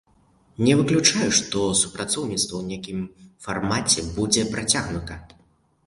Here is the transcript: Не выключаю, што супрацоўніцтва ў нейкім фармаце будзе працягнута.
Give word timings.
Не 0.67 0.71
выключаю, 0.79 1.27
што 1.41 1.61
супрацоўніцтва 1.81 2.55
ў 2.57 2.63
нейкім 2.73 3.07
фармаце 3.49 4.09
будзе 4.21 4.51
працягнута. 4.57 5.25